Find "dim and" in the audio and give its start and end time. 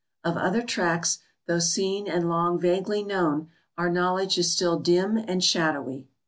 4.79-5.43